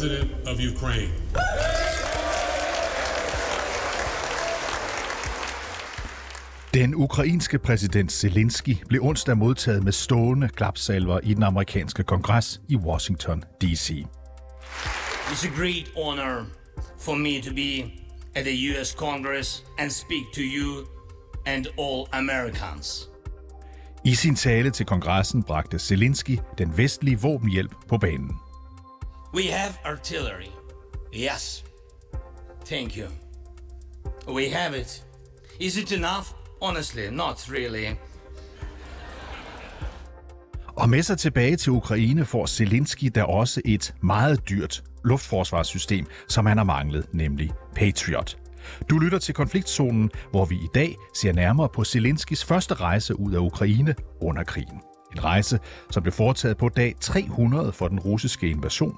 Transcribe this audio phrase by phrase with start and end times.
[0.00, 1.12] President of Ukraine.
[6.74, 12.76] Den ukrainske præsident Zelensky blev onsdag modtaget med stående klapsalver i den amerikanske kongres i
[12.76, 14.06] Washington, D.C.
[15.26, 16.46] It's a great honor
[17.00, 17.90] for me to be
[18.34, 20.86] at the US Congress and speak to you
[21.46, 23.08] and all Americans.
[24.04, 28.30] I sin tale til kongressen bragte Zelensky den vestlige våbenhjælp på banen.
[29.34, 30.50] We have artillery.
[31.14, 31.64] Yes.
[32.66, 33.06] Thank you.
[34.28, 35.06] We have it.
[35.60, 36.26] Is it enough?
[36.62, 37.96] Honestly, not really.
[40.66, 46.46] Og med sig tilbage til Ukraine får Zelensky der også et meget dyrt luftforsvarssystem, som
[46.46, 48.38] han har manglet, nemlig Patriot.
[48.90, 53.32] Du lytter til konfliktzonen, hvor vi i dag ser nærmere på Zelenskis første rejse ud
[53.32, 54.89] af Ukraine under krigen.
[55.12, 55.58] En rejse,
[55.90, 58.96] som blev foretaget på dag 300 for den russiske invasion.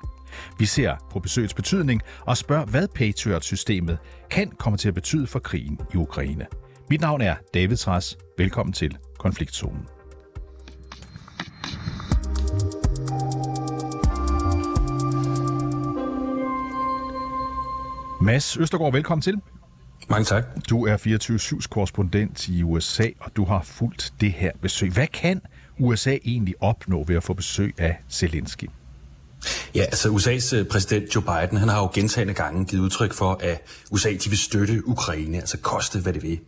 [0.59, 3.99] Vi ser på besøgets betydning og spørger, hvad Patriot-systemet
[4.31, 6.47] kan komme til at betyde for krigen i Ukraine.
[6.91, 8.19] Mit navn er David Træs.
[8.39, 9.87] Velkommen til Konfliktzonen.
[18.21, 19.41] Mads Østergaard, velkommen til.
[20.11, 20.45] Mange tak.
[20.71, 24.93] Du er 24-7's korrespondent i USA, og du har fulgt det her besøg.
[24.93, 25.41] Hvad kan
[25.83, 28.69] USA egentlig opnå ved at få besøg af Zelensky?
[29.75, 33.39] Ja, altså USA's øh, præsident Joe Biden, han har jo gentagende gange givet udtryk for,
[33.43, 36.39] at USA de vil støtte Ukraine, altså koste hvad det vil.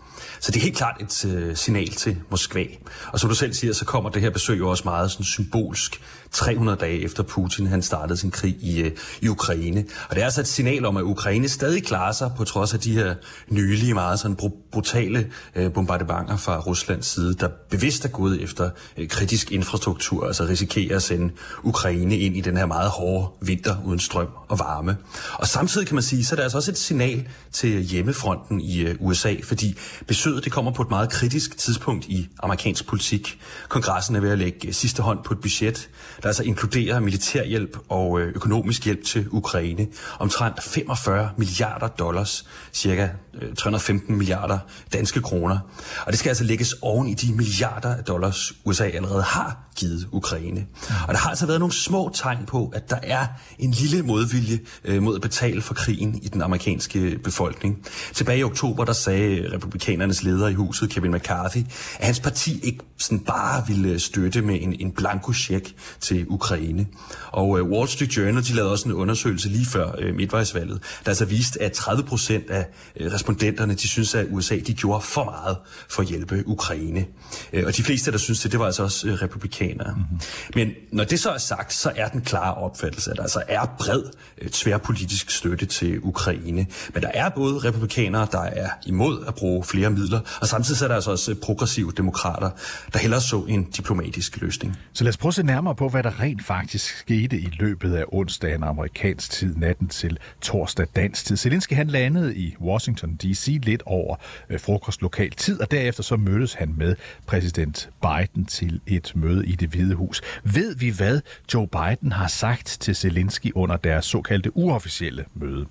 [0.40, 2.64] Så det er helt klart et uh, signal til Moskva.
[3.12, 6.00] Og som du selv siger, så kommer det her besøg jo også meget sådan symbolsk
[6.32, 9.84] 300 dage efter Putin han startede sin krig i, uh, i Ukraine.
[10.08, 12.80] Og det er altså et signal om, at Ukraine stadig klarer sig på trods af
[12.80, 13.14] de her
[13.48, 14.36] nylige, meget sådan
[14.72, 20.44] brutale uh, bombardementer fra Ruslands side, der bevidst er gået efter uh, kritisk infrastruktur, altså
[20.44, 24.96] risikerer at sende Ukraine ind i den her meget hårde vinter uden strøm og varme.
[25.34, 28.80] Og samtidig kan man sige, så er der altså også et signal til hjemmefronten i
[28.80, 29.76] øh, USA, fordi
[30.06, 33.40] besøget det kommer på et meget kritisk tidspunkt i amerikansk politik.
[33.68, 35.88] Kongressen er ved at lægge øh, sidste hånd på et budget,
[36.22, 39.86] der altså inkluderer militærhjælp og øh, økonomisk hjælp til Ukraine.
[40.18, 43.08] Omtrent 45 milliarder dollars, cirka
[43.56, 44.58] 315 milliarder
[44.92, 45.58] danske kroner.
[46.06, 50.08] Og det skal altså lægges oven i de milliarder af dollars, USA allerede har givet
[50.12, 50.66] Ukraine.
[51.08, 53.26] Og der har altså været nogle små tegn på, at der er
[53.58, 57.84] en lille modvilje øh, mod at betale for krigen i den amerikanske befolkning.
[58.12, 61.58] Tilbage i oktober, der sagde øh, republikanernes leder i huset, Kevin McCarthy,
[61.98, 66.26] at hans parti ikke sådan bare ville øh, støtte med en, en blanko check til
[66.28, 66.86] Ukraine.
[67.32, 71.10] Og øh, Wall Street Journal, de lavede også en undersøgelse lige før øh, midtvejsvalget, der
[71.10, 72.66] altså viste, at 30 procent af
[73.00, 75.56] øh, respondenterne, de synes, at USA de gjorde for meget
[75.88, 77.06] for at hjælpe Ukraine.
[77.52, 79.22] Øh, og de fleste, der synes det, det var altså også øh,
[79.64, 79.94] amerikanere.
[79.96, 80.20] Mm-hmm.
[80.54, 83.66] Men når det så er sagt, så er den klare opfattelse, at der altså er
[83.78, 84.02] bred
[84.38, 86.66] øh, tværpolitisk støtte til Ukraine.
[86.94, 90.88] Men der er både republikanere, der er imod at bruge flere midler, og samtidig er
[90.88, 92.50] der altså også øh, progressive demokrater,
[92.92, 94.76] der hellere så en diplomatisk løsning.
[94.92, 97.94] Så lad os prøve at se nærmere på, hvad der rent faktisk skete i løbet
[97.94, 101.36] af onsdagen amerikansk tid, natten til torsdag dansk tid.
[101.36, 103.60] Zelensky han landede i Washington D.C.
[103.62, 104.16] lidt over
[104.50, 106.96] øh, frokost lokal tid, og derefter så mødtes han med
[107.26, 110.22] præsident Biden til et møde i i det hvide hus.
[110.44, 111.20] Ved vi, hvad
[111.54, 115.66] Joe Biden har sagt til Zelensky under deres såkaldte uofficielle møde?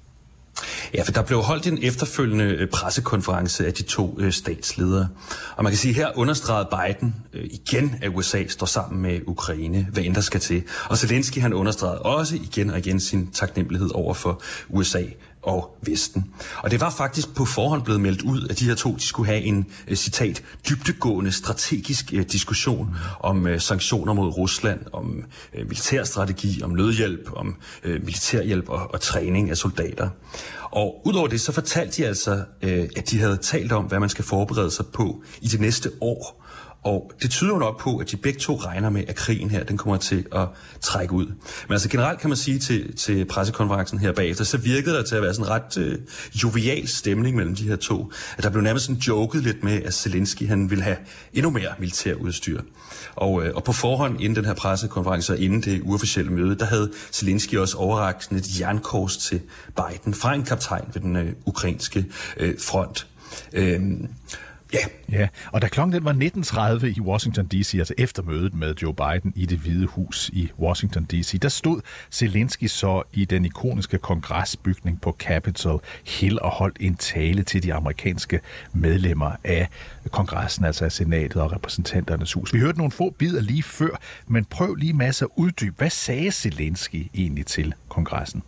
[0.93, 5.07] Ja, for der blev holdt en efterfølgende øh, pressekonference af de to øh, statsledere.
[5.55, 9.19] Og man kan sige, at her understregede Biden øh, igen, at USA står sammen med
[9.27, 10.63] Ukraine, hvad end der skal til.
[10.89, 15.03] Og Zelensky han understregede også igen og igen sin taknemmelighed over for USA
[15.43, 16.33] og Vesten.
[16.57, 19.27] Og det var faktisk på forhånd blevet meldt ud, at de her to de skulle
[19.27, 25.23] have en, øh, citat, dybtegående strategisk øh, diskussion om øh, sanktioner mod Rusland, om
[25.53, 30.09] militærstrategi, om nødhjælp, om militærhjælp og, og træning af soldater.
[30.61, 32.43] Og udover det, så fortalte de altså,
[32.95, 36.42] at de havde talt om, hvad man skal forberede sig på i det næste år.
[36.83, 39.63] Og det tyder jo nok på, at de begge to regner med, at krigen her,
[39.63, 40.47] den kommer til at
[40.81, 41.25] trække ud.
[41.25, 45.15] Men altså generelt kan man sige til, til pressekonferencen her bagefter, så virkede der til
[45.15, 45.99] at være sådan en ret øh,
[46.43, 48.11] jovial stemning mellem de her to.
[48.37, 50.97] At der blev nærmest sådan joket lidt med, at Zelensky han ville have
[51.33, 52.61] endnu mere militær udstyr.
[53.15, 56.65] Og, øh, og på forhånd, inden den her pressekonference og inden det uofficielle møde, der
[56.65, 59.41] havde Zelensky også overragt sådan et jernkors til
[59.75, 62.05] Biden fra en kaptajn ved den øh, ukrainske
[62.37, 63.07] øh, front.
[63.53, 63.81] Øh,
[64.73, 64.85] Ja.
[65.19, 65.27] ja.
[65.51, 66.13] Og da klokken den var
[66.79, 70.51] 19.30 i Washington D.C., altså efter mødet med Joe Biden i det hvide hus i
[70.59, 71.81] Washington D.C., der stod
[72.11, 77.73] Zelensky så i den ikoniske kongresbygning på Capitol Hill og holdt en tale til de
[77.73, 78.39] amerikanske
[78.73, 79.67] medlemmer af
[80.11, 82.53] kongressen, altså af senatet og repræsentanternes hus.
[82.53, 85.75] Vi hørte nogle få bidder lige før, men prøv lige masser at uddybe.
[85.77, 88.43] Hvad sagde Zelensky egentlig til kongressen?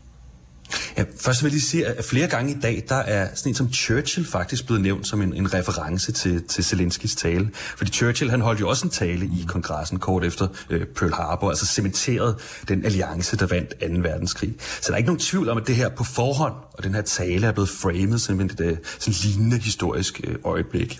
[0.97, 3.55] Ja, først vil jeg lige sige, at flere gange i dag, der er sådan en
[3.55, 7.49] som Churchill faktisk blevet nævnt som en, en reference til, til Zelenskis tale.
[7.53, 11.49] Fordi Churchill, han holdt jo også en tale i kongressen kort efter øh, Pearl Harbor,
[11.49, 12.37] altså cementerede
[12.67, 14.09] den alliance, der vandt 2.
[14.09, 14.55] verdenskrig.
[14.59, 17.01] Så der er ikke nogen tvivl om, at det her på forhånd, og den her
[17.01, 20.99] tale er blevet framet som et øh, sådan lignende historisk øh, øjeblik.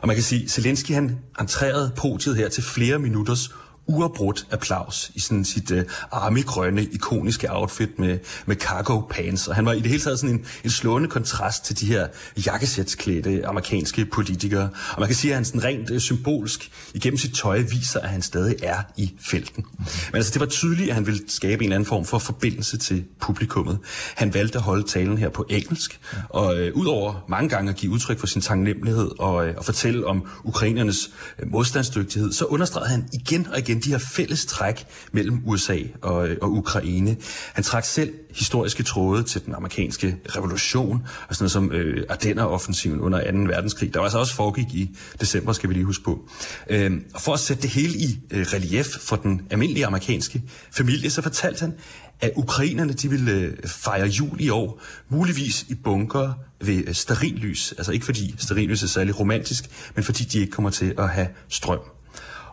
[0.00, 3.50] Og man kan sige, Zelensky han entrerede podiet her til flere minutters
[3.86, 5.78] uafbrudt applaus i sådan sit uh,
[6.12, 9.48] armigrønne, ikoniske outfit med, med cargo pants.
[9.48, 12.08] Og han var i det hele taget sådan en, en slående kontrast til de her
[12.46, 14.68] jakkesætsklædte amerikanske politikere.
[14.92, 18.08] Og man kan sige, at han sådan rent uh, symbolsk igennem sit tøj viser, at
[18.08, 19.64] han stadig er i felten.
[19.78, 23.04] Men altså, det var tydeligt, at han ville skabe en anden form for forbindelse til
[23.20, 23.78] publikummet.
[24.14, 27.92] Han valgte at holde talen her på engelsk, og uh, udover mange gange at give
[27.92, 31.10] udtryk for sin taknemmelighed og, uh, og fortælle om ukrainernes
[31.42, 35.78] uh, modstandsdygtighed, så understregede han igen og igen igen de her fælles træk mellem USA
[36.02, 37.16] og, øh, og Ukraine.
[37.52, 43.00] Han trak selv historiske tråde til den amerikanske revolution, og sådan noget som øh, Ardenner-offensiven
[43.00, 43.38] under 2.
[43.38, 46.28] verdenskrig, der var altså også foregik i december, skal vi lige huske på.
[46.70, 51.10] Øh, og for at sætte det hele i øh, relief for den almindelige amerikanske familie,
[51.10, 51.74] så fortalte han,
[52.20, 57.74] at ukrainerne de ville øh, fejre jul i år, muligvis i bunker ved øh, sterillys.
[57.78, 61.28] Altså ikke fordi sterillys er særlig romantisk, men fordi de ikke kommer til at have
[61.48, 61.80] strøm.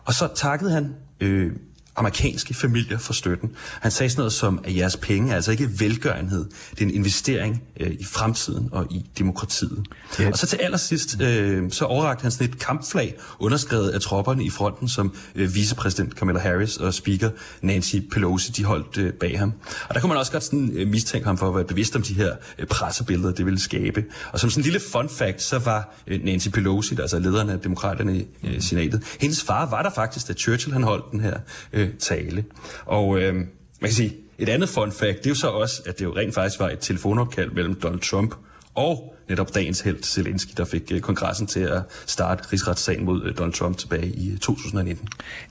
[0.04, 1.56] Og så takkede han øh,
[1.96, 3.50] amerikanske familier for støtten.
[3.80, 6.94] Han sagde sådan noget som, at jeres penge er altså ikke velgørenhed, det er en
[6.94, 9.86] investering øh, i fremtiden og i demokratiet.
[10.18, 10.30] Ja.
[10.30, 14.50] Og så til allersidst, øh, så overrakte han sådan et kampflag, underskrevet af tropperne i
[14.50, 17.30] fronten, som øh, vicepræsident Kamala Harris og speaker
[17.62, 19.52] Nancy Pelosi, de holdt øh, bag ham.
[19.88, 22.02] Og der kunne man også godt sådan, øh, mistænke ham for at være bevidst om
[22.02, 24.04] de her øh, pressebilleder, det ville skabe.
[24.32, 27.50] Og som sådan en lille fun fact, så var øh, Nancy Pelosi, der altså lederen
[27.50, 31.20] af demokraterne i øh, senatet, hendes far var der faktisk, da Churchill han holdt den
[31.20, 31.38] her
[31.72, 32.44] øh, øh, tale.
[32.84, 33.46] Og øh, man
[33.80, 36.34] kan sige, et andet fun fact, det er jo så også, at det jo rent
[36.34, 38.34] faktisk var et telefonopkald mellem Donald Trump
[38.74, 43.38] og netop dagens held Zelensky, der fik øh, kongressen til at starte rigsretssagen mod øh,
[43.38, 45.08] Donald Trump tilbage i øh, 2019.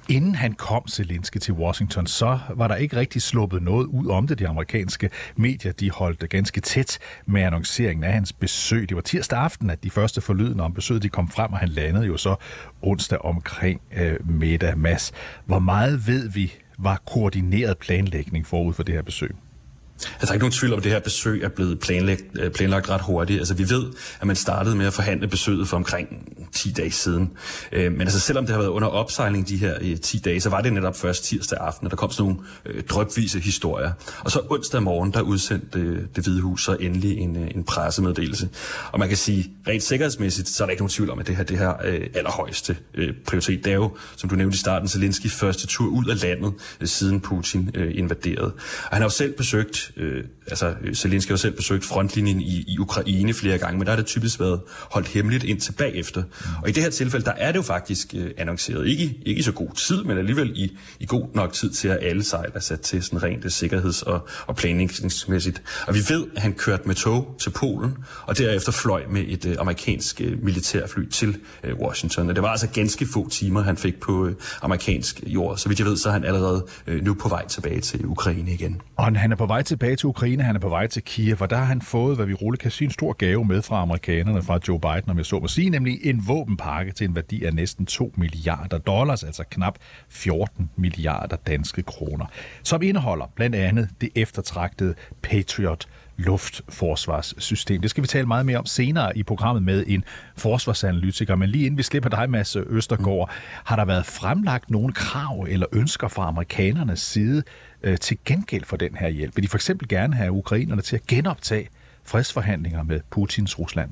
[0.10, 4.28] Inden han kom, Zelensky, til Washington, så var der ikke rigtig sluppet noget ud om
[4.28, 4.40] det.
[4.40, 8.90] De amerikanske medier de holdt ganske tæt med annonceringen af hans besøg.
[8.90, 11.70] Det var tirsdag aften, at de første forlydende om besøget de kom frem, og han
[11.70, 12.36] landede jo så
[12.82, 14.78] onsdag omkring øh, middag.
[14.78, 15.12] Mads,
[15.46, 19.36] hvor meget ved vi var koordineret planlægning forud for det her besøg?
[20.06, 22.52] Altså, der er ikke nogen tvivl om, at det her besøg er blevet planlagt, øh,
[22.52, 23.40] planlagt ret hurtigt.
[23.40, 23.86] Altså, vi ved,
[24.22, 26.08] at man startede med at forhandle besøget for omkring
[26.52, 27.32] 10 dage siden.
[27.72, 30.50] Øh, men altså, selvom det har været under opsejling de her øh, 10 dage, så
[30.50, 33.92] var det netop først tirsdag aften, at der kom sådan nogle øh, drøbvise historier.
[34.20, 38.50] Og så onsdag morgen, der udsendte det Hvide Hus så endelig en, en pressemeddelelse.
[38.92, 41.36] Og man kan sige, rent sikkerhedsmæssigt, så er der ikke nogen tvivl om, at det
[41.36, 41.74] her det her
[42.16, 42.78] allerhøjeste
[43.26, 43.66] prioritet.
[43.66, 47.20] Det er jo, som du nævnte i starten, Zelensky første tur ud af landet, siden
[47.20, 48.52] Putin invaderede.
[48.84, 52.78] Og han har jo selv besøgt øh, altså Zelensky har selv besøgt frontlinjen i, i
[52.80, 54.62] Ukraine flere gange, men der har det typisk været
[54.92, 56.24] holdt hemmeligt ind bagefter.
[56.64, 59.42] Og i det her tilfælde, der er det jo faktisk øh, annonceret, ikke, ikke i
[59.42, 62.60] så god tid, men alligevel i, i god nok tid til, at alle sejl er
[62.60, 65.62] sat til sådan rent øh, sikkerheds- og, og planlægningsmæssigt.
[65.88, 69.46] Og vi ved, at han kørte med tog til Polen, og derefter fløj med et
[69.46, 72.30] øh, amerikansk øh, militærfly til øh, Washington.
[72.30, 75.58] Og det var altså ganske få timer, han fik på øh, amerikansk jord.
[75.58, 78.54] Så vidt jeg ved, så er han allerede øh, nu på vej tilbage til Ukraine
[78.54, 78.82] igen.
[78.96, 81.50] Og han er på vej tilbage til Ukraine, han er på vej til Kiev, og
[81.50, 84.42] der har han fået, hvad vi roligt kan sige, en stor gave med fra amerikanerne,
[84.42, 87.54] fra Joe Biden, om jeg så må sige, nemlig en våbenpakke til en værdi af
[87.54, 89.78] næsten 2 milliarder dollars, altså knap
[90.10, 92.26] 14 milliarder danske kroner,
[92.64, 95.88] som indeholder blandt andet det eftertragtede Patriot
[96.22, 97.82] luftforsvarssystem.
[97.82, 100.04] Det skal vi tale meget mere om senere i programmet med en
[100.38, 101.36] forsvarsanalytiker.
[101.36, 103.30] Men lige inden vi slipper dig, Mads Østergaard,
[103.64, 107.44] har der været fremlagt nogle krav eller ønsker fra amerikanernes side
[107.84, 109.36] øh, til gengæld for den her hjælp?
[109.36, 111.70] Vil de for eksempel gerne have ukrainerne til at genoptage
[112.04, 113.92] fredsforhandlinger med Putins Rusland?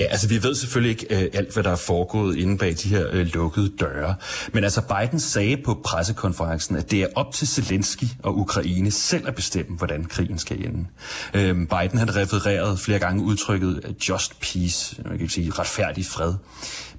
[0.00, 2.88] Ja, altså vi ved selvfølgelig ikke øh, alt, hvad der er foregået inde bag de
[2.88, 4.14] her øh, lukkede døre.
[4.52, 9.28] Men altså Biden sagde på pressekonferencen, at det er op til Zelensky og Ukraine selv
[9.28, 10.86] at bestemme, hvordan krigen skal ende.
[11.34, 16.06] Øh, Biden han refererede flere gange udtrykket øh, just peace, øh, man kan sige retfærdig
[16.06, 16.34] fred.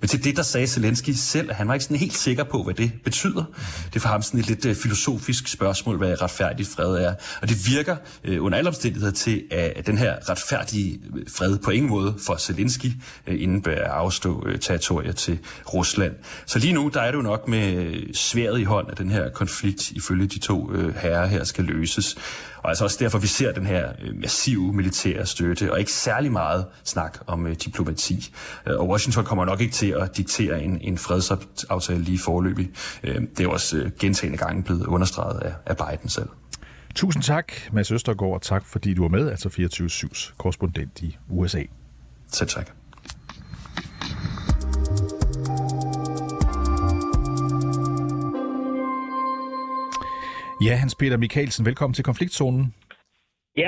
[0.01, 2.63] Men til det, der sagde Zelensky selv, at han var ikke sådan helt sikker på,
[2.63, 3.43] hvad det betyder.
[3.85, 7.13] Det er for ham sådan et lidt øh, filosofisk spørgsmål, hvad retfærdig fred er.
[7.41, 11.71] Og det virker øh, under alle omstændigheder til, at den her retfærdige øh, fred på
[11.71, 12.90] ingen måde for Zelensky
[13.27, 15.39] uh, indebærer at afstå uh, territorier til
[15.73, 16.15] Rusland.
[16.45, 19.29] Så lige nu, der er det jo nok med sværet i hånd, at den her
[19.29, 22.17] konflikt ifølge de to herrer her skal løses.
[22.63, 26.31] Og altså også derfor, vi ser den her øh, massive militære støtte, og ikke særlig
[26.31, 28.33] meget snak om øh, diplomati.
[28.67, 32.69] Øh, og Washington kommer nok ikke til at diktere en, en fredsaftale lige forløbig.
[33.03, 36.29] Øh, det er også øh, gentagende gange blevet understreget af, af Biden selv.
[36.95, 41.63] Tusind tak, Mads Østergaard, og tak fordi du var med, altså 24-7's korrespondent i USA.
[42.31, 42.80] Selv tak.
[50.61, 52.73] Ja, Hans Peter Mikkelsen, velkommen til konfliktzonen.
[53.57, 53.67] Ja,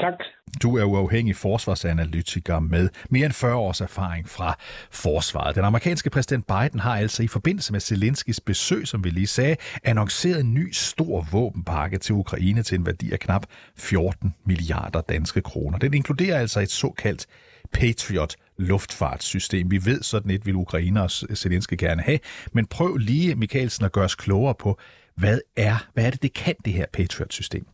[0.00, 0.14] tak.
[0.62, 4.56] Du er uafhængig forsvarsanalytiker med mere end 40 års erfaring fra
[4.90, 5.56] forsvaret.
[5.56, 9.56] Den amerikanske præsident Biden har altså i forbindelse med Zelenskis besøg, som vi lige sagde,
[9.84, 15.40] annonceret en ny stor våbenpakke til Ukraine til en værdi af knap 14 milliarder danske
[15.40, 15.78] kroner.
[15.78, 17.26] Den inkluderer altså et såkaldt
[17.72, 19.70] Patriot luftfartssystem.
[19.70, 22.18] Vi ved, sådan et vil Ukraine og Zelensky gerne have,
[22.52, 24.78] men prøv lige, Mikkelsen, at gøre os klogere på,
[25.16, 27.66] hvad er, hvad er det, det kan, det her Patriot-system?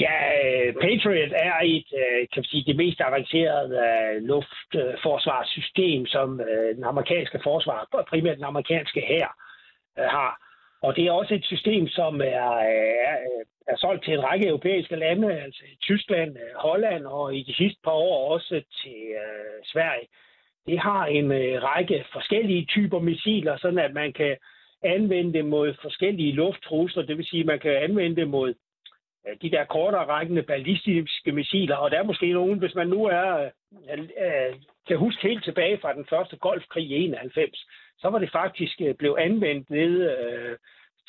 [0.00, 0.16] Ja,
[0.80, 6.84] Patriot er et, øh, kan man sige, det mest avancerede øh, luftforsvarssystem, som øh, den
[6.84, 9.28] amerikanske forsvar, primært den amerikanske hær,
[9.96, 10.49] har.
[10.82, 12.50] Og det er også et system, som er,
[13.10, 13.16] er,
[13.66, 17.80] er solgt til en række europæiske lande, altså Tyskland, øh, Holland og i de sidste
[17.84, 20.06] par år også til øh, Sverige.
[20.66, 24.36] Det har en øh, række forskellige typer missiler, sådan at man kan
[24.82, 27.02] anvende det mod forskellige lufttrusler.
[27.02, 28.54] Det vil sige, at man kan anvende det mod
[29.26, 33.04] Øh, de der kortere rækkende ballistiske missiler, og der er måske nogen, hvis man nu
[33.04, 33.50] er,
[33.92, 34.54] øh, øh,
[34.88, 37.66] kan huske helt tilbage fra den første golfkrig i 91,
[38.00, 40.10] så var det faktisk blevet anvendt ned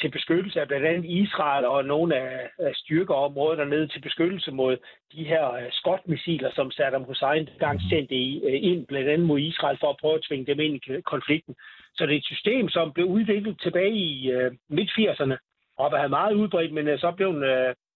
[0.02, 4.78] til beskyttelse af blandt andet Israel og nogle af, styrkeområder dernede til beskyttelse mod
[5.14, 9.98] de her skotmissiler, som Saddam Hussein gang sendte ind blandt andet mod Israel for at
[10.02, 11.56] prøve at tvinge dem ind i konflikten.
[11.96, 14.32] Så det er et system, som blev udviklet tilbage i
[14.70, 15.38] midt-80'erne
[15.78, 17.44] og var meget udbredt, men så blev den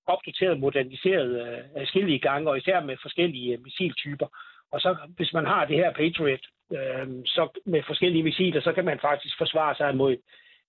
[0.08, 4.28] opdateret og moderniseret øh, forskellige gange, og især med forskellige øh, missiltyper.
[4.76, 6.46] Og så hvis man har det her Patriot
[6.78, 10.16] øh, så med forskellige missiler, så kan man faktisk forsvare sig mod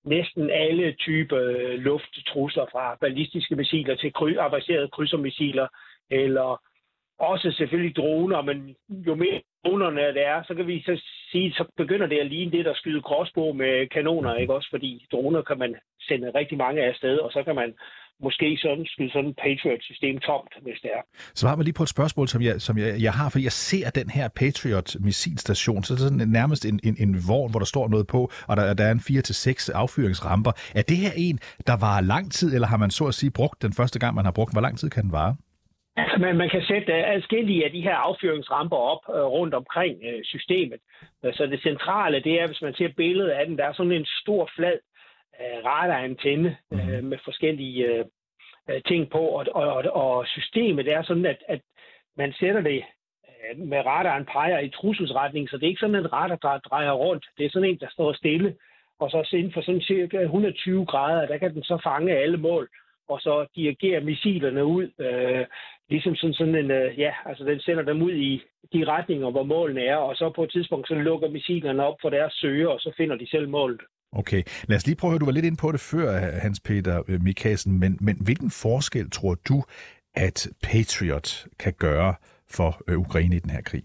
[0.04, 5.68] næsten alle typer øh, lufttrusler fra ballistiske missiler til kry- avancerede krydsermissiler,
[6.10, 6.62] eller
[7.18, 11.64] også selvfølgelig droner, men jo mere dronerne det er, så kan vi så sige, så
[11.76, 14.70] begynder det at ligne det, der skyder crossbow med kanoner, ikke også?
[14.70, 15.76] Fordi droner kan man
[16.08, 17.74] sende rigtig mange af sted, og så kan man
[18.20, 21.02] måske sådan skyde sådan et Patriot-system tomt, hvis det er.
[21.34, 23.90] Svar mig lige på et spørgsmål, som jeg, som jeg, jeg har, for jeg ser
[23.90, 27.88] den her Patriot-missilstation, så det er sådan nærmest en, en, en vogn, hvor der står
[27.88, 30.52] noget på, og der, der er en 4-6 affyringsramper.
[30.74, 33.62] Er det her en, der var lang tid, eller har man så at sige brugt
[33.62, 34.56] den første gang, man har brugt den?
[34.56, 35.36] Hvor lang tid kan den vare?
[35.96, 39.94] Altså, man, man kan sætte uh, adskillige af de her affyringsramper op uh, rundt omkring
[40.08, 40.80] uh, systemet.
[41.22, 44.06] Så det centrale, det er, hvis man ser billedet af den, der er sådan en
[44.22, 44.78] stor flad
[45.40, 47.04] radarantenne uh, mm.
[47.04, 51.60] med forskellige uh, ting på, og, og, og, systemet er sådan, at, at
[52.16, 52.84] man sætter det
[53.28, 56.92] uh, med radaren peger i trusselsretning, så det er ikke sådan en radar, der drejer
[56.92, 57.26] rundt.
[57.38, 58.56] Det er sådan en, der står stille,
[59.00, 62.68] og så inden for sådan cirka 120 grader, der kan den så fange alle mål,
[63.08, 65.46] og så dirigere missilerne ud, øh,
[65.88, 69.42] ligesom sådan, sådan en, øh, ja, altså den sender dem ud i de retninger, hvor
[69.42, 72.80] målene er, og så på et tidspunkt, så lukker missilerne op for deres søger, og
[72.80, 73.80] så finder de selv målet.
[74.20, 76.08] Okay, lad os lige prøve at høre, du var lidt ind på det før,
[76.44, 79.62] Hans Peter øh, Mikkelsen, men, men hvilken forskel tror du,
[80.14, 82.14] at Patriot kan gøre
[82.56, 83.82] for øh, Ukraine i den her krig?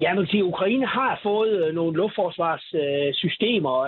[0.00, 3.86] Ja, man kan sige, at Ukraine har fået øh, nogle luftforsvarssystemer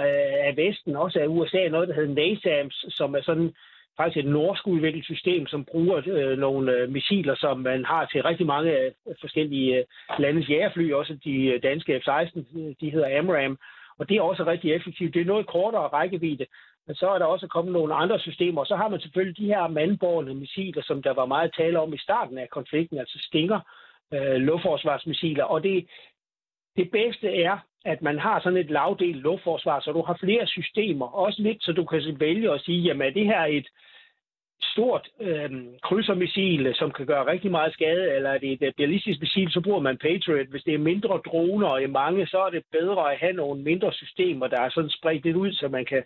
[0.49, 3.53] af Vesten, også af USA, noget der hedder NASAMS, som er sådan
[3.97, 8.23] faktisk et norsk udviklet system, som bruger øh, nogle øh, missiler, som man har til
[8.23, 9.85] rigtig mange øh, forskellige øh,
[10.19, 12.41] landes jægerfly, også de øh, danske F-16,
[12.81, 13.59] de hedder AMRAM,
[14.01, 15.15] og det er også rigtig effektivt.
[15.15, 16.47] Det er noget kortere rækkevidde,
[16.87, 19.47] men så er der også kommet nogle andre systemer, og så har man selvfølgelig de
[19.47, 23.61] her mandborgende missiler, som der var meget tale om i starten af konflikten, altså Stinger,
[24.15, 25.89] øh, luftforsvarsmissiler, og det,
[26.77, 31.07] det bedste er, at man har sådan et lavdelt luftforsvar, så du har flere systemer,
[31.07, 33.69] også lidt, så du kan vælge at sige, jamen er det her et
[34.63, 35.51] stort øh,
[35.83, 39.61] krydsermissil, som kan gøre rigtig meget skade, eller er det et øh, ballistisk missil, så
[39.61, 40.47] bruger man Patriot.
[40.47, 43.93] Hvis det er mindre droner og mange, så er det bedre at have nogle mindre
[43.93, 46.03] systemer, der er sådan spredt lidt ud, så man kan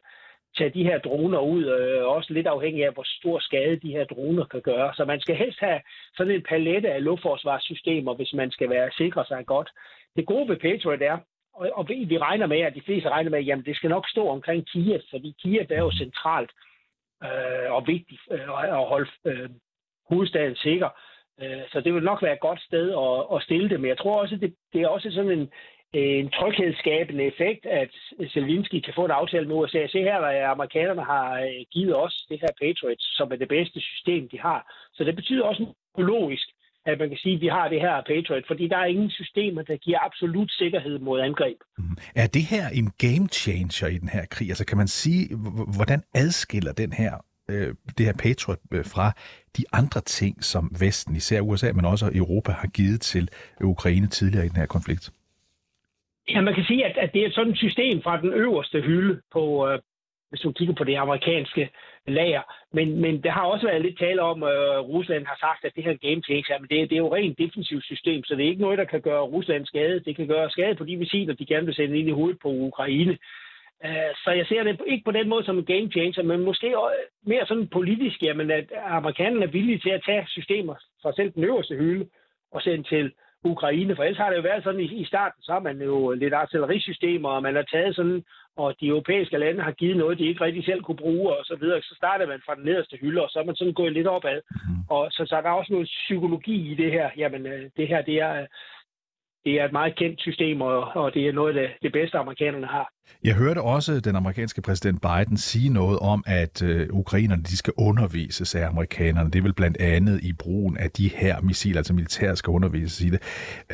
[0.59, 4.05] tage de her droner ud, øh, også lidt afhængig af, hvor stor skade de her
[4.05, 4.95] droner kan gøre.
[4.95, 5.81] Så man skal helst have
[6.17, 9.71] sådan en palette af luftforsvarssystemer, hvis man skal være sikre sig godt.
[10.17, 11.19] Det gode ved Patriot er,
[11.55, 14.29] og, og vi regner med, at de fleste regner med, at det skal nok stå
[14.29, 16.74] omkring Kiev, fordi Kiev er jo centralt øh,
[17.25, 18.41] øh, og vigtigt øh,
[18.81, 19.51] at holde øh,
[20.11, 20.89] hovedstaden sikker.
[21.43, 23.99] Øh, så det vil nok være et godt sted at, at stille det, men jeg
[23.99, 25.51] tror også, det, det er også sådan en,
[25.93, 27.91] en tryghedsskabende effekt, at
[28.33, 29.87] Zelensky kan få en aftale med USA.
[29.87, 33.81] Se her, hvad amerikanerne har øh, givet os det her Patriots, som er det bedste
[33.81, 34.73] system, de har.
[34.95, 35.67] Så det betyder også
[35.99, 36.49] økologisk,
[36.87, 39.63] at man kan sige, at vi har det her Patriot, fordi der er ingen systemer,
[39.63, 41.57] der giver absolut sikkerhed mod angreb.
[41.79, 41.85] Mm.
[42.15, 44.49] Er det her en game changer i den her krig?
[44.49, 45.37] Altså kan man sige,
[45.77, 47.13] hvordan adskiller den her
[47.51, 49.13] øh, det her Patriot øh, fra
[49.57, 53.29] de andre ting, som Vesten, især USA, men også Europa, har givet til
[53.61, 55.13] Ukraine tidligere i den her konflikt?
[56.29, 59.21] Ja, man kan sige, at, at det er sådan et system fra den øverste hylde
[59.33, 59.79] på, øh,
[60.35, 61.71] hvis du kigger på det amerikanske
[62.07, 62.43] lager.
[62.73, 65.73] Men, men der har også været lidt tale om, at øh, Rusland har sagt, at
[65.77, 68.45] det her er game changer, men det, det er jo rent defensivt system, så det
[68.45, 70.01] er ikke noget, der kan gøre Rusland skade.
[70.01, 72.49] Det kan gøre skade på de missiler, de gerne vil sende ind i hovedet på
[72.49, 73.19] Ukraine.
[73.85, 76.75] Uh, så jeg ser det ikke på den måde som en game changer, men måske
[77.27, 81.45] mere sådan politisk, jamen, at amerikanerne er villige til at tage systemer fra selv den
[81.45, 82.09] øverste hylde
[82.53, 83.13] og sende til
[83.45, 83.97] Ukraine.
[83.97, 86.35] For ellers har det jo været sådan, i, i starten, så har man jo lidt
[86.35, 88.25] artillerisystemer, og man har taget sådan,
[88.57, 91.57] og de europæiske lande har givet noget, de ikke rigtig selv kunne bruge, og så
[91.61, 91.83] videre.
[91.83, 94.41] Så starter man fra den nederste hylde, og så er man sådan gået lidt opad.
[94.51, 94.75] Mm.
[94.89, 97.11] Og så, så er der også noget psykologi i det her.
[97.17, 98.47] Jamen, øh, det her, det er,
[99.45, 102.19] det er et meget kendt system, og, og det er noget af det, det bedste,
[102.19, 102.89] amerikanerne har.
[103.25, 107.73] Jeg hørte også den amerikanske præsident Biden sige noget om, at øh, ukrainerne de skal
[107.79, 109.31] undervises af amerikanerne.
[109.31, 113.01] Det er vel blandt andet i brugen af de her missiler, altså militæret skal undervises
[113.01, 113.21] i det.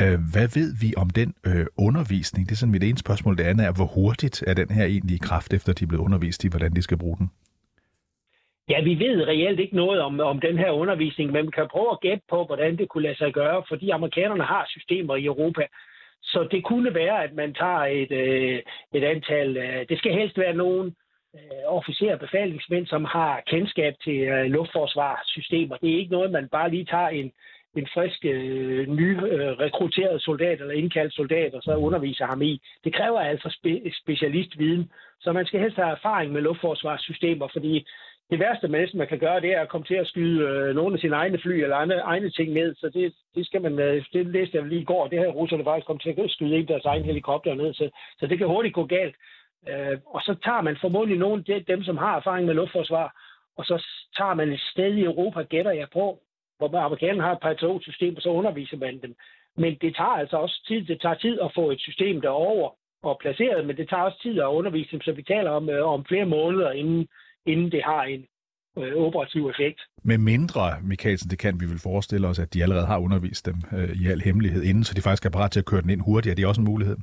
[0.02, 2.48] Øh, hvad ved vi om den øh, undervisning?
[2.48, 3.36] Det er sådan mit ene spørgsmål.
[3.38, 6.04] Det andet er, hvor hurtigt er den her egentlig i kraft, efter de er blevet
[6.04, 7.30] undervist i, hvordan de skal bruge den?
[8.70, 11.90] Ja, vi ved reelt ikke noget om, om den her undervisning, men vi kan prøve
[11.92, 15.66] at gætte på, hvordan det kunne lade sig gøre, fordi amerikanerne har systemer i Europa.
[16.22, 18.62] Så det kunne være, at man tager et, øh,
[18.94, 20.96] et antal, øh, det skal helst være nogen
[21.34, 25.76] øh, officerer og befalingsmænd, som har kendskab til øh, luftforsvarssystemer.
[25.76, 27.32] Det er ikke noget, man bare lige tager en,
[27.76, 32.60] en frisk, øh, ny øh, rekrutteret soldat eller indkaldt soldat, og så underviser ham i.
[32.84, 37.86] Det kræver altså spe- specialistviden, så man skal helst have erfaring med luftforsvarssystemer, fordi
[38.30, 40.74] det værste, man næsten man kan gøre, det er at komme til at skyde øh,
[40.74, 42.74] nogle af sine egne fly eller andre, egne ting ned.
[42.74, 45.64] Så det, det skal man, øh, det læste jeg lige i går, det her russerne
[45.64, 47.74] faktisk kom til at skyde en deres egen helikopter ned.
[47.74, 49.16] Så, så det kan hurtigt gå galt.
[49.68, 53.08] Øh, og så tager man formodentlig nogle af dem, som har erfaring med luftforsvar,
[53.56, 56.18] og så tager man et sted i Europa, gætter jeg på,
[56.58, 59.14] hvor amerikanerne har et patriotsystem, og så underviser man dem.
[59.56, 60.84] Men det tager altså også tid.
[60.84, 62.70] Det tager tid at få et system derover
[63.02, 65.86] og placeret, men det tager også tid at undervise dem, så vi taler om, øh,
[65.86, 67.08] om flere måneder, inden
[67.52, 68.22] inden det har en
[68.78, 69.80] øh, operativ effekt.
[70.02, 73.56] Med mindre, Mikkelsen, det kan vi vel forestille os, at de allerede har undervist dem
[73.72, 76.00] øh, i al hemmelighed inden, så de faktisk er parat til at køre den ind
[76.00, 76.30] hurtigt.
[76.30, 76.96] Er det også en mulighed?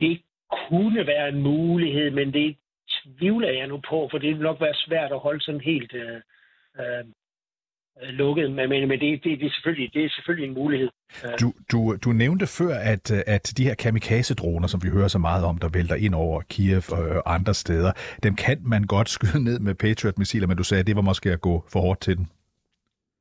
[0.00, 0.22] Det
[0.68, 2.56] kunne være en mulighed, men det
[3.02, 6.20] tvivler jeg nu på, for det vil nok være svært at holde sådan helt øh,
[6.80, 7.04] Øh,
[8.02, 10.88] lukket, men, men, men det, det, det, er selvfølgelig, det er selvfølgelig en mulighed.
[11.40, 15.44] Du, du, du nævnte før, at, at de her kamikaze-droner, som vi hører så meget
[15.44, 16.82] om, der vælter ind over Kiev
[17.24, 20.86] og andre steder, dem kan man godt skyde ned med Patriot-missiler, men du sagde, at
[20.86, 22.26] det var måske at gå for hårdt til den.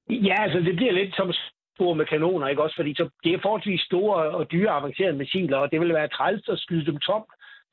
[0.09, 1.31] Ja, altså det bliver lidt som
[1.75, 2.75] store med kanoner, ikke også?
[2.75, 6.49] Fordi så, det er forholdsvis store og dyre avancerede missiler, og det vil være træls
[6.49, 7.23] at skyde dem tom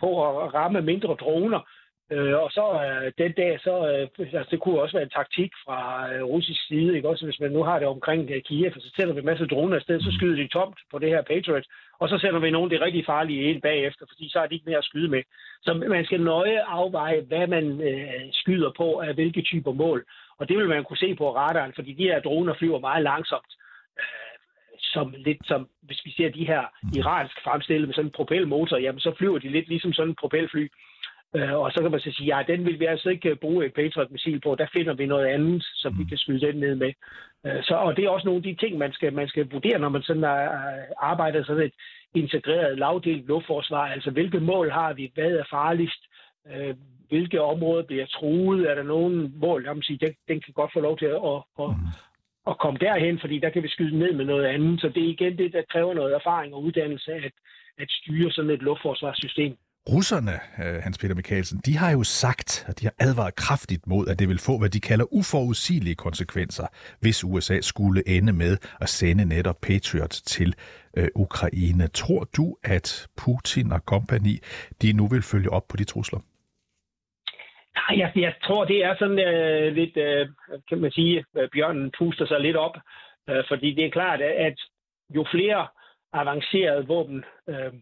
[0.01, 0.09] på
[0.45, 1.61] at ramme mindre droner.
[2.13, 5.53] Øh, og så øh, den dag, så øh, altså, det kunne også være en taktik
[5.65, 5.81] fra
[6.13, 8.91] øh, russisk side, ikke også hvis man nu har det omkring øh, Kiev, og så
[8.97, 11.67] sender vi en masse droner afsted, så skyder de tomt på det her Patriot,
[12.01, 14.69] og så sender vi nogle det rigtig farlige ind bagefter, fordi så er de ikke
[14.71, 15.23] mere at skyde med.
[15.63, 20.05] Så man skal nøje afveje, hvad man øh, skyder på af hvilke typer mål,
[20.39, 23.53] og det vil man kunne se på radaren, fordi de her droner flyver meget langsomt.
[23.99, 24.31] Øh,
[24.93, 26.63] som lidt som, hvis vi ser de her
[26.97, 30.69] iransk fremstillede med sådan en propelmotor, jamen så flyver de lidt ligesom sådan en propelfly.
[31.37, 33.75] Øh, og så kan man så sige, ja, den vil vi altså ikke bruge et
[33.75, 34.55] Patriot-missil på.
[34.55, 36.09] Der finder vi noget andet, som vi mm.
[36.09, 36.93] kan skyde den ned med.
[37.47, 39.79] Øh, så, og det er også nogle af de ting, man skal, man skal vurdere,
[39.79, 40.49] når man sådan er,
[40.99, 41.73] arbejder sådan et
[42.15, 43.87] integreret, lavdelt luftforsvar.
[43.87, 45.11] Altså, hvilke mål har vi?
[45.15, 46.03] Hvad er farligst?
[46.53, 46.75] Øh,
[47.09, 48.71] hvilke områder bliver truet?
[48.71, 51.21] Er der nogen mål, jeg må sige, den, den kan godt få lov til at,
[51.33, 51.87] at, at, mm.
[52.47, 54.81] at komme derhen, fordi der kan vi skyde ned med noget andet.
[54.81, 57.33] Så det er igen det, der kræver noget erfaring og uddannelse at,
[57.79, 59.57] at styre sådan et luftforsvarssystem.
[59.89, 64.09] Russerne, øh, Hans Peter Mikkelsen, de har jo sagt, at de har advaret kraftigt mod,
[64.09, 66.67] at det vil få, hvad de kalder uforudsigelige konsekvenser,
[67.01, 70.55] hvis USA skulle ende med at sende netop Patriot til
[70.97, 71.87] øh, Ukraine.
[71.89, 74.35] Tror du, at Putin og kompagni,
[74.83, 76.21] de nu vil følge op på de trusler?
[77.79, 80.29] Nej, jeg, jeg tror, det er sådan øh, lidt, øh,
[80.69, 82.77] kan man sige, øh, bjørnen puster sig lidt op,
[83.31, 84.57] øh, fordi det er klart, at
[85.17, 85.67] jo flere
[86.13, 87.73] avancerede våben øh,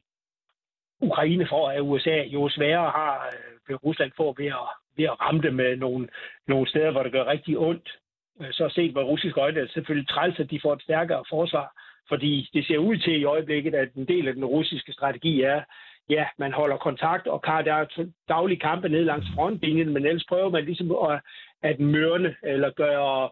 [1.01, 3.35] Ukraine får af USA, jo sværere har
[3.69, 6.09] øh, Rusland får ved at, ved at ramme det med nogle,
[6.49, 7.99] nogle steder, hvor det gør rigtig ondt.
[8.41, 11.25] Øh, så set med russiske øjne er det selvfølgelig træls, at de får et stærkere
[11.29, 11.73] forsvar,
[12.09, 15.63] fordi det ser ud til i øjeblikket, at en del af den russiske strategi er,
[16.09, 20.25] ja, man holder kontakt, og kan der er daglige kampe ned langs frontlinjen, men ellers
[20.29, 21.21] prøver man ligesom at,
[21.63, 23.31] at mørne eller gøre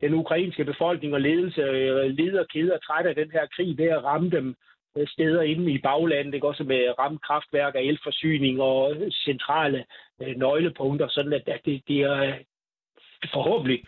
[0.00, 4.30] den ukrainske befolkning og ledelse, øh, lederkæder træt af den her krig ved at ramme
[4.30, 4.56] dem
[4.98, 6.48] Øh, steder inde i baglandet, ikke?
[6.48, 9.84] også med rammekraftværker, elforsyning og øh, centrale
[10.22, 12.34] øh, nøglepunkter, sådan at, at det, det er øh,
[13.32, 13.84] forhåbentlig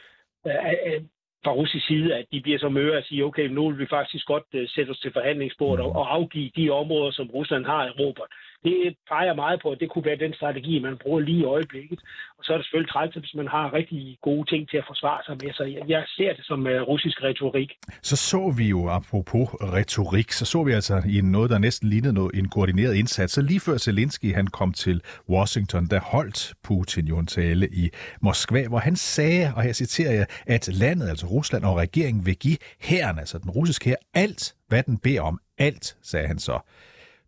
[0.46, 1.02] øh,
[1.44, 4.26] fra russisk side, at de bliver så møre og siger, okay, nu vil vi faktisk
[4.26, 8.22] godt sætte os til forhandlingsbordet og, og afgive de områder, som Rusland har i Europa.
[8.64, 12.00] Det peger meget på, at det kunne være den strategi, man bruger lige i øjeblikket.
[12.38, 15.20] Og så er det selvfølgelig træls, hvis man har rigtig gode ting til at forsvare
[15.26, 15.52] sig med.
[15.52, 17.70] Så jeg, ser det som øh, russisk retorik.
[18.02, 22.14] Så så vi jo, apropos retorik, så så vi altså i noget, der næsten lignede
[22.14, 23.32] noget, en koordineret indsats.
[23.32, 27.90] Så lige før Zelensky han kom til Washington, der holdt Putin jo en tale i
[28.22, 32.36] Moskva, hvor han sagde, og her citerer jeg, at landet, altså Rusland og regeringen, vil
[32.36, 35.40] give herren, altså den russiske her, alt, hvad den beder om.
[35.58, 36.58] Alt, sagde han så.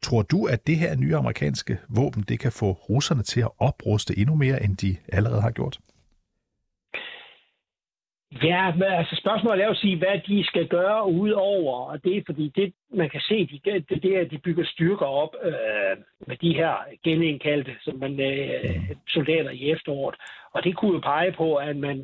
[0.02, 4.18] Tror du, at det her nye amerikanske våben, det kan få russerne til at opruste
[4.18, 5.78] endnu mere, end de allerede har gjort?
[8.42, 12.22] Ja, men altså spørgsmålet er at sige, hvad de skal gøre udover, og det er
[12.26, 15.96] fordi det, man kan se, de, det, det er, at de bygger styrker op øh,
[16.26, 20.14] med de her genindkaldte som man, øh, soldater i efteråret.
[20.52, 21.98] Og det kunne jo pege på, at man,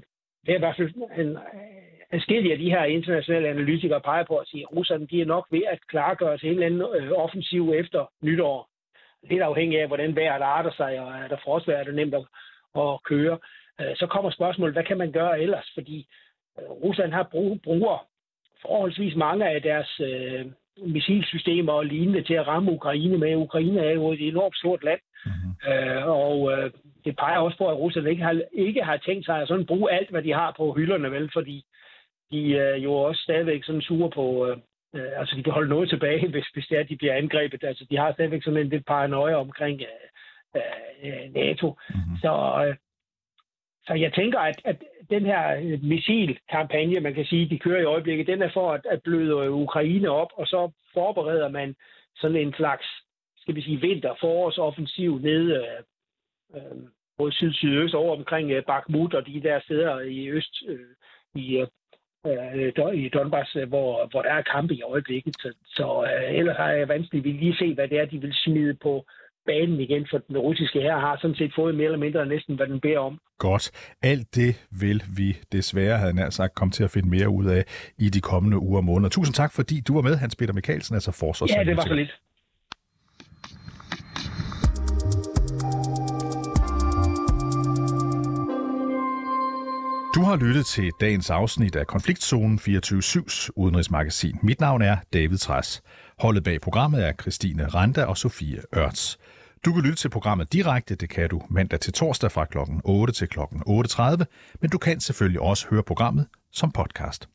[0.46, 1.38] det er i hvert fald en,
[2.14, 5.46] forskellige af de her internationale analytikere peger på at sige, at russerne de er nok
[5.50, 8.68] ved at klargøre til en eller anden øh, offensiv efter nytår.
[9.30, 12.24] Lidt afhængig af, hvordan vejret arter sig, og er der frostvejr, er det nemt at,
[12.76, 13.38] at køre.
[13.80, 15.70] Øh, så kommer spørgsmålet, hvad kan man gøre ellers?
[15.74, 16.06] Fordi
[16.58, 18.06] øh, Rusland har brug, bruger
[18.62, 20.46] forholdsvis mange af deres øh,
[20.86, 23.36] missilsystemer og lignende til at ramme Ukraine med.
[23.36, 25.72] Ukraine er jo et enormt stort land, mm-hmm.
[25.72, 26.70] øh, og øh,
[27.04, 29.92] det peger også på, at Rusland ikke har, ikke har tænkt sig at sådan bruge
[29.92, 31.64] alt, hvad de har på hylderne, vel, fordi
[32.30, 34.56] de er jo også stadigvæk sådan sure på, øh,
[34.94, 37.64] øh, altså de kan holde noget tilbage, hvis, hvis det er, at de bliver angrebet.
[37.64, 39.82] Altså de har stadigvæk sådan en lidt paranoia omkring
[40.54, 40.62] øh,
[41.04, 41.68] øh, NATO.
[41.88, 42.16] Mm-hmm.
[42.22, 42.76] Så, øh,
[43.86, 44.76] så jeg tænker, at, at
[45.10, 45.40] den her
[45.82, 50.10] missilkampagne, man kan sige, de kører i øjeblikket, den er for at, at bløde Ukraine
[50.10, 51.74] op, og så forbereder man
[52.16, 52.86] sådan en slags,
[53.36, 55.82] skal vi sige, vinter-forårsoffensiv nede øh,
[56.56, 56.78] øh,
[57.18, 60.88] mod syd-sydøst over omkring øh, Bakhmut og de der steder i øst, øh,
[61.34, 61.66] i øh,
[62.26, 65.34] øh, i Donbass, øh, hvor, hvor der er kampe i øjeblikket.
[65.42, 68.34] Så, så øh, ellers har jeg vanskeligt vil lige se, hvad det er, de vil
[68.34, 69.04] smide på
[69.46, 72.66] banen igen, for den russiske her har sådan set fået mere eller mindre næsten, hvad
[72.66, 73.20] den beder om.
[73.38, 73.94] Godt.
[74.02, 77.62] Alt det vil vi desværre, havde nær sagt, komme til at finde mere ud af
[77.98, 79.10] i de kommende uger og måneder.
[79.10, 81.50] Tusind tak, fordi du var med, Hans Peter Mikkelsen, altså forsvars.
[81.56, 82.20] Ja, det var så lidt.
[90.24, 94.38] Har lyttet til dagens afsnit af Konfliktzonen 24-7's udenrigsmagasin.
[94.42, 95.82] Mit navn er David Træs.
[96.18, 99.18] Holdet bag programmet er Christine Randa og Sofie Ørts.
[99.64, 102.58] Du kan lytte til programmet direkte, det kan du mandag til torsdag fra kl.
[102.84, 103.38] 8 til kl.
[103.40, 104.24] 8.30,
[104.60, 107.28] men du kan selvfølgelig også høre programmet som podcast.